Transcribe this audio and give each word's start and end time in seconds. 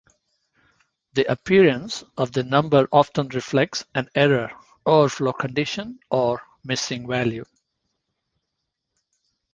The 1.13 1.31
appearance 1.31 2.03
of 2.17 2.31
the 2.31 2.41
number 2.41 2.87
often 2.91 3.27
reflects 3.27 3.85
an 3.93 4.09
error, 4.15 4.51
overflow 4.83 5.31
condition, 5.31 5.99
or 6.09 6.41
missing 6.63 7.05
value. 7.07 7.45